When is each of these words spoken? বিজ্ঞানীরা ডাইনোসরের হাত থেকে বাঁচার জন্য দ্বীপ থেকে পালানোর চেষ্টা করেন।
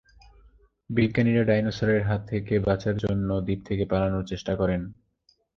বিজ্ঞানীরা 0.89 1.43
ডাইনোসরের 1.43 2.01
হাত 2.03 2.21
থেকে 2.29 2.53
বাঁচার 2.59 2.95
জন্য 2.97 3.29
দ্বীপ 3.41 3.59
থেকে 3.65 3.83
পালানোর 3.85 4.25
চেষ্টা 4.25 4.53
করেন। 4.55 4.81